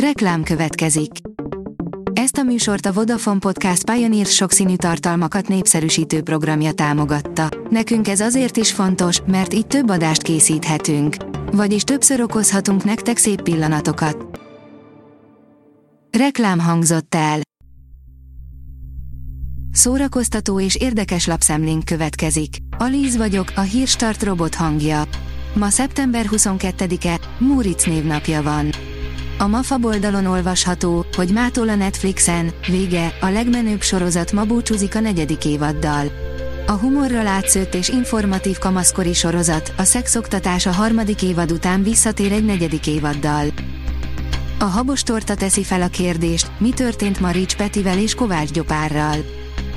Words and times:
Reklám 0.00 0.42
következik. 0.42 1.10
Ezt 2.12 2.36
a 2.36 2.42
műsort 2.42 2.86
a 2.86 2.92
Vodafone 2.92 3.38
Podcast 3.38 3.90
Pioneer 3.90 4.26
sokszínű 4.26 4.76
tartalmakat 4.76 5.48
népszerűsítő 5.48 6.22
programja 6.22 6.72
támogatta. 6.72 7.48
Nekünk 7.70 8.08
ez 8.08 8.20
azért 8.20 8.56
is 8.56 8.72
fontos, 8.72 9.20
mert 9.26 9.54
így 9.54 9.66
több 9.66 9.90
adást 9.90 10.22
készíthetünk. 10.22 11.16
Vagyis 11.52 11.82
többször 11.82 12.20
okozhatunk 12.20 12.84
nektek 12.84 13.16
szép 13.16 13.42
pillanatokat. 13.42 14.40
Reklám 16.18 16.58
hangzott 16.58 17.14
el. 17.14 17.40
Szórakoztató 19.72 20.60
és 20.60 20.74
érdekes 20.74 21.26
lapszemlénk 21.26 21.84
következik. 21.84 22.56
Alíz 22.78 23.16
vagyok, 23.16 23.52
a 23.54 23.60
hírstart 23.60 24.22
robot 24.22 24.54
hangja. 24.54 25.02
Ma 25.54 25.68
szeptember 25.68 26.26
22-e, 26.30 27.20
Múric 27.38 27.86
névnapja 27.86 28.42
van. 28.42 28.70
A 29.38 29.46
MAFA 29.46 29.78
oldalon 29.82 30.26
olvasható, 30.26 31.06
hogy 31.16 31.30
mától 31.30 31.68
a 31.68 31.74
Netflixen, 31.74 32.52
vége, 32.66 33.16
a 33.20 33.28
legmenőbb 33.28 33.82
sorozat 33.82 34.32
ma 34.32 34.44
búcsúzik 34.44 34.94
a 34.94 35.00
negyedik 35.00 35.44
évaddal. 35.44 36.06
A 36.66 36.72
humorra 36.72 37.22
látszőtt 37.22 37.74
és 37.74 37.88
informatív 37.88 38.58
kamaszkori 38.58 39.12
sorozat, 39.12 39.72
a 39.76 39.82
szexoktatás 39.82 40.66
a 40.66 40.72
harmadik 40.72 41.22
évad 41.22 41.52
után 41.52 41.82
visszatér 41.82 42.32
egy 42.32 42.44
negyedik 42.44 42.86
évaddal. 42.86 43.46
A 44.58 44.64
habos 44.64 45.02
torta 45.02 45.34
teszi 45.34 45.62
fel 45.62 45.82
a 45.82 45.88
kérdést, 45.88 46.50
mi 46.58 46.70
történt 46.70 47.20
Marics 47.20 47.56
Petivel 47.56 47.98
és 47.98 48.14
Kovács 48.14 48.50
Gyopárral. 48.50 49.16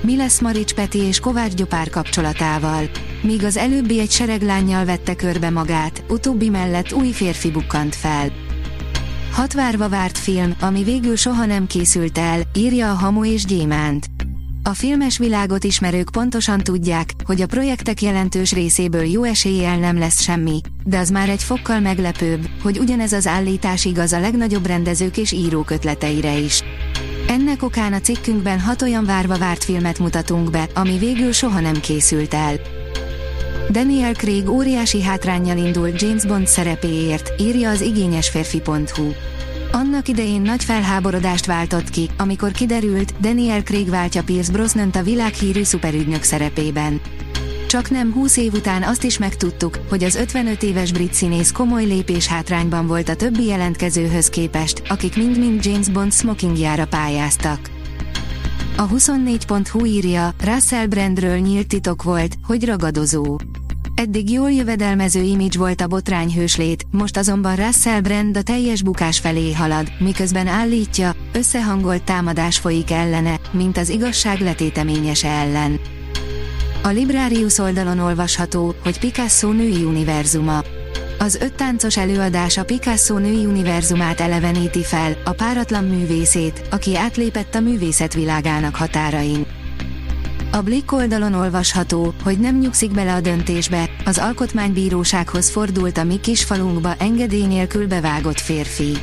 Mi 0.00 0.16
lesz 0.16 0.40
Marics 0.40 0.74
Peti 0.74 0.98
és 0.98 1.20
Kovács 1.20 1.54
Gyopár 1.54 1.90
kapcsolatával? 1.90 2.90
Míg 3.22 3.44
az 3.44 3.56
előbbi 3.56 4.00
egy 4.00 4.10
sereglányjal 4.10 4.84
vette 4.84 5.14
körbe 5.16 5.50
magát, 5.50 6.02
utóbbi 6.08 6.48
mellett 6.48 6.92
új 6.92 7.10
férfi 7.10 7.50
bukkant 7.50 7.94
fel. 7.94 8.47
Hat 9.32 9.52
várva 9.52 9.88
várt 9.88 10.18
film, 10.18 10.54
ami 10.60 10.84
végül 10.84 11.16
soha 11.16 11.46
nem 11.46 11.66
készült 11.66 12.18
el, 12.18 12.40
írja 12.54 12.90
a 12.90 12.94
Hamu 12.94 13.24
és 13.24 13.44
Gyémánt. 13.44 14.06
A 14.62 14.74
filmes 14.74 15.18
világot 15.18 15.64
ismerők 15.64 16.08
pontosan 16.12 16.58
tudják, 16.58 17.12
hogy 17.24 17.40
a 17.40 17.46
projektek 17.46 18.02
jelentős 18.02 18.52
részéből 18.52 19.04
jó 19.04 19.22
eséllyel 19.22 19.78
nem 19.78 19.98
lesz 19.98 20.22
semmi, 20.22 20.60
de 20.84 20.98
az 20.98 21.10
már 21.10 21.28
egy 21.28 21.42
fokkal 21.42 21.80
meglepőbb, 21.80 22.48
hogy 22.62 22.78
ugyanez 22.78 23.12
az 23.12 23.26
állítás 23.26 23.84
igaz 23.84 24.12
a 24.12 24.20
legnagyobb 24.20 24.66
rendezők 24.66 25.16
és 25.16 25.32
írók 25.32 25.70
ötleteire 25.70 26.38
is. 26.38 26.62
Ennek 27.28 27.62
okán 27.62 27.92
a 27.92 28.00
cikkünkben 28.00 28.60
hat 28.60 28.82
olyan 28.82 29.04
várva 29.04 29.38
várt 29.38 29.64
filmet 29.64 29.98
mutatunk 29.98 30.50
be, 30.50 30.68
ami 30.74 30.98
végül 30.98 31.32
soha 31.32 31.60
nem 31.60 31.80
készült 31.80 32.34
el. 32.34 32.77
Daniel 33.70 34.12
Craig 34.12 34.48
óriási 34.48 35.02
hátrányjal 35.02 35.56
indult 35.56 36.02
James 36.02 36.26
Bond 36.26 36.46
szerepéért, 36.46 37.40
írja 37.40 37.70
az 37.70 37.80
igényesférfi.hu. 37.80 39.10
Annak 39.72 40.08
idején 40.08 40.40
nagy 40.40 40.64
felháborodást 40.64 41.46
váltott 41.46 41.90
ki, 41.90 42.08
amikor 42.18 42.50
kiderült, 42.50 43.20
Daniel 43.20 43.62
Craig 43.62 43.88
váltja 43.88 44.22
Pierce 44.22 44.52
Brosnant 44.52 44.96
a 44.96 45.02
világhírű 45.02 45.62
szuperügynök 45.62 46.22
szerepében. 46.22 47.00
Csak 47.66 47.90
nem 47.90 48.12
20 48.12 48.36
év 48.36 48.52
után 48.52 48.82
azt 48.82 49.04
is 49.04 49.18
megtudtuk, 49.18 49.78
hogy 49.88 50.04
az 50.04 50.14
55 50.14 50.62
éves 50.62 50.92
brit 50.92 51.14
színész 51.14 51.52
komoly 51.52 51.84
lépés 51.84 52.26
hátrányban 52.26 52.86
volt 52.86 53.08
a 53.08 53.16
többi 53.16 53.44
jelentkezőhöz 53.44 54.28
képest, 54.28 54.82
akik 54.88 55.16
mind-mind 55.16 55.64
James 55.64 55.88
Bond 55.88 56.12
smokingjára 56.12 56.86
pályáztak. 56.86 57.70
A 58.76 58.88
24.hu 58.88 59.84
írja, 59.84 60.34
Russell 60.44 60.86
Brandről 60.86 61.36
nyílt 61.36 61.66
titok 61.66 62.02
volt, 62.02 62.34
hogy 62.46 62.64
ragadozó. 62.64 63.36
Eddig 63.98 64.30
jól 64.30 64.50
jövedelmező 64.52 65.22
image 65.22 65.58
volt 65.58 65.80
a 65.80 65.86
botrány 65.86 66.32
hőslét, 66.32 66.86
most 66.90 67.16
azonban 67.16 67.56
Russell 67.56 68.00
Brand 68.00 68.36
a 68.36 68.42
teljes 68.42 68.82
bukás 68.82 69.18
felé 69.18 69.52
halad, 69.52 69.92
miközben 69.98 70.46
állítja, 70.46 71.12
összehangolt 71.32 72.02
támadás 72.02 72.58
folyik 72.58 72.90
ellene, 72.90 73.40
mint 73.50 73.76
az 73.78 73.88
igazság 73.88 74.40
letéteményese 74.40 75.28
ellen. 75.28 75.80
A 76.82 76.88
Librarius 76.88 77.58
oldalon 77.58 77.98
olvasható, 77.98 78.74
hogy 78.82 78.98
Picasso 78.98 79.52
női 79.52 79.84
univerzuma. 79.84 80.64
Az 81.18 81.34
öt 81.34 81.54
táncos 81.54 81.96
előadás 81.96 82.56
a 82.56 82.64
Picasso 82.64 83.18
női 83.18 83.46
univerzumát 83.46 84.20
eleveníti 84.20 84.84
fel, 84.84 85.16
a 85.24 85.32
páratlan 85.32 85.84
művészét, 85.84 86.62
aki 86.70 86.96
átlépett 86.96 87.54
a 87.54 87.60
művészet 87.60 88.14
világának 88.14 88.74
határain. 88.74 89.46
A 90.58 90.62
Blick 90.62 90.92
oldalon 90.92 91.34
olvasható, 91.34 92.14
hogy 92.22 92.38
nem 92.38 92.58
nyugszik 92.58 92.90
bele 92.90 93.14
a 93.14 93.20
döntésbe, 93.20 93.90
az 94.04 94.18
alkotmánybírósághoz 94.18 95.50
fordult 95.50 95.98
a 95.98 96.04
mi 96.04 96.20
kisfalunkba 96.20 96.94
engedély 96.94 97.46
nélkül 97.46 97.86
bevágott 97.86 98.40
férfi. 98.40 98.98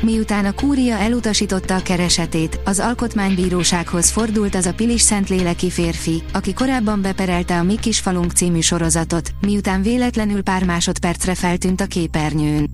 Miután 0.00 0.44
a 0.44 0.52
kúria 0.52 0.96
elutasította 0.96 1.74
a 1.74 1.82
keresetét, 1.82 2.60
az 2.64 2.78
alkotmánybírósághoz 2.78 4.10
fordult 4.10 4.54
az 4.54 4.66
a 4.66 4.74
Pilis 4.74 5.00
Szentléleki 5.00 5.70
férfi, 5.70 6.22
aki 6.32 6.52
korábban 6.52 7.02
beperelte 7.02 7.58
a 7.58 7.62
Mi 7.62 7.78
kisfalunk 7.78 8.32
című 8.32 8.60
sorozatot, 8.60 9.30
miután 9.40 9.82
véletlenül 9.82 10.42
pár 10.42 10.64
másodpercre 10.64 11.34
feltűnt 11.34 11.80
a 11.80 11.86
képernyőn. 11.86 12.70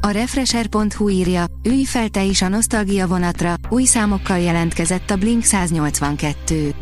A 0.00 0.10
Refresher.hu 0.10 1.08
írja, 1.08 1.44
ülj 1.64 1.84
fel 1.84 2.08
te 2.08 2.22
is 2.22 2.42
a 2.42 2.48
nosztalgia 2.48 3.06
vonatra, 3.06 3.54
új 3.68 3.84
számokkal 3.84 4.38
jelentkezett 4.38 5.10
a 5.10 5.16
Blink 5.16 5.42
182. 5.42 6.74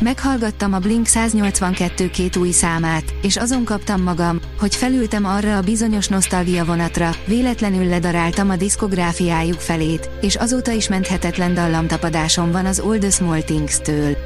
Meghallgattam 0.00 0.72
a 0.72 0.78
Blink 0.78 1.06
182 1.06 2.10
két 2.10 2.36
új 2.36 2.50
számát, 2.50 3.14
és 3.22 3.36
azon 3.36 3.64
kaptam 3.64 4.02
magam, 4.02 4.40
hogy 4.58 4.74
felültem 4.74 5.24
arra 5.24 5.56
a 5.56 5.62
bizonyos 5.62 6.08
nosztalgia 6.08 6.64
vonatra, 6.64 7.10
véletlenül 7.26 7.84
ledaráltam 7.84 8.50
a 8.50 8.56
diszkográfiájuk 8.56 9.60
felét, 9.60 10.10
és 10.20 10.34
azóta 10.34 10.70
is 10.70 10.88
menthetetlen 10.88 11.54
dallamtapadásom 11.54 12.50
van 12.50 12.66
az 12.66 12.82
the 12.98 13.10
Small 13.10 13.40
Things-től. 13.40 14.16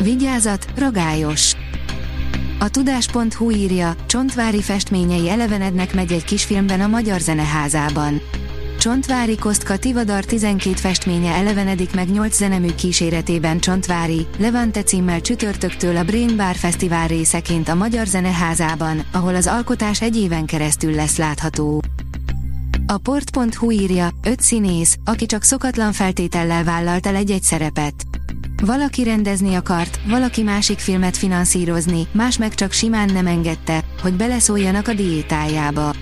Vigyázat, 0.00 0.66
ragályos! 0.76 1.52
A 2.58 2.68
tudás.hu 2.68 3.50
írja, 3.50 3.94
Csontvári 4.06 4.62
festményei 4.62 5.28
elevenednek 5.28 5.94
megy 5.94 6.12
egy 6.12 6.24
kisfilmben 6.24 6.80
a 6.80 6.86
Magyar 6.86 7.20
Zeneházában. 7.20 8.20
Csontvári 8.82 9.38
Kostka 9.38 9.76
Tivadar 9.76 10.24
12 10.24 10.76
festménye 10.76 11.32
elevenedik 11.32 11.94
meg 11.94 12.10
8 12.10 12.36
zenemű 12.36 12.74
kíséretében 12.74 13.58
Csontvári, 13.58 14.26
Levante 14.38 14.82
címmel 14.82 15.20
csütörtöktől 15.20 15.96
a 15.96 16.04
Brain 16.04 16.36
Bar 16.36 16.54
Fesztivál 16.54 17.06
részeként 17.06 17.68
a 17.68 17.74
Magyar 17.74 18.06
Zeneházában, 18.06 19.04
ahol 19.12 19.34
az 19.34 19.46
alkotás 19.46 20.00
egy 20.00 20.16
éven 20.16 20.46
keresztül 20.46 20.94
lesz 20.94 21.16
látható. 21.16 21.82
A 22.86 22.98
port.hu 22.98 23.70
írja, 23.70 24.10
öt 24.22 24.40
színész, 24.40 24.96
aki 25.04 25.26
csak 25.26 25.42
szokatlan 25.42 25.92
feltétellel 25.92 26.64
vállalt 26.64 27.06
el 27.06 27.14
egy-egy 27.14 27.42
szerepet. 27.42 27.94
Valaki 28.62 29.02
rendezni 29.02 29.54
akart, 29.54 30.00
valaki 30.08 30.42
másik 30.42 30.78
filmet 30.78 31.16
finanszírozni, 31.16 32.06
más 32.12 32.38
meg 32.38 32.54
csak 32.54 32.72
simán 32.72 33.10
nem 33.12 33.26
engedte, 33.26 33.84
hogy 34.02 34.12
beleszóljanak 34.14 34.88
a 34.88 34.94
diétájába. 34.94 35.94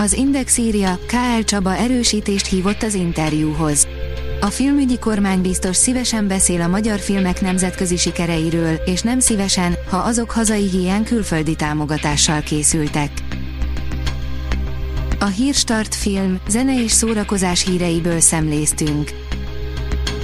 Az 0.00 0.12
Index 0.12 0.56
írja, 0.56 0.98
K.L. 1.06 1.42
Csaba 1.44 1.76
erősítést 1.76 2.46
hívott 2.46 2.82
az 2.82 2.94
interjúhoz. 2.94 3.88
A 4.40 4.46
filmügyi 4.46 4.98
kormánybiztos 4.98 5.76
szívesen 5.76 6.28
beszél 6.28 6.60
a 6.60 6.68
magyar 6.68 6.98
filmek 6.98 7.40
nemzetközi 7.40 7.96
sikereiről, 7.96 8.74
és 8.84 9.02
nem 9.02 9.18
szívesen, 9.20 9.74
ha 9.90 9.96
azok 9.96 10.30
hazai 10.30 10.68
ilyen 10.72 11.04
külföldi 11.04 11.54
támogatással 11.54 12.40
készültek. 12.40 13.10
A 15.18 15.26
Hírstart 15.26 15.94
film, 15.94 16.40
zene 16.48 16.82
és 16.82 16.90
szórakozás 16.92 17.64
híreiből 17.64 18.20
szemléztünk. 18.20 19.10